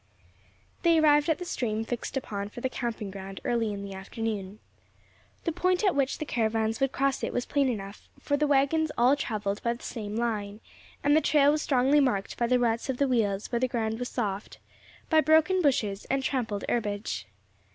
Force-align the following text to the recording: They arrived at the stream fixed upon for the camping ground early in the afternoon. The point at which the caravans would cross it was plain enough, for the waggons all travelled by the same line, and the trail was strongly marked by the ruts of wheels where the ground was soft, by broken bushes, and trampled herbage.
They 0.81 0.97
arrived 0.97 1.29
at 1.29 1.37
the 1.37 1.45
stream 1.45 1.85
fixed 1.85 2.17
upon 2.17 2.49
for 2.49 2.59
the 2.59 2.69
camping 2.69 3.11
ground 3.11 3.39
early 3.45 3.71
in 3.71 3.83
the 3.83 3.93
afternoon. 3.93 4.57
The 5.43 5.51
point 5.51 5.83
at 5.83 5.93
which 5.93 6.17
the 6.17 6.25
caravans 6.25 6.79
would 6.79 6.91
cross 6.91 7.23
it 7.23 7.31
was 7.31 7.45
plain 7.45 7.69
enough, 7.69 8.09
for 8.19 8.35
the 8.35 8.47
waggons 8.47 8.91
all 8.97 9.15
travelled 9.15 9.61
by 9.61 9.73
the 9.75 9.83
same 9.83 10.15
line, 10.15 10.59
and 11.03 11.15
the 11.15 11.21
trail 11.21 11.51
was 11.51 11.61
strongly 11.61 11.99
marked 11.99 12.35
by 12.35 12.47
the 12.47 12.57
ruts 12.57 12.89
of 12.89 12.99
wheels 12.99 13.51
where 13.51 13.59
the 13.59 13.67
ground 13.67 13.99
was 13.99 14.09
soft, 14.09 14.57
by 15.11 15.21
broken 15.21 15.61
bushes, 15.61 16.05
and 16.05 16.23
trampled 16.23 16.65
herbage. 16.67 17.27